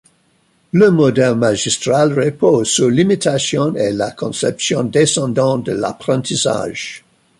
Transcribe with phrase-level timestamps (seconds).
[0.71, 7.05] Le modèle magistral repose sur l’imitation et la conception descendante de l’apprentissage.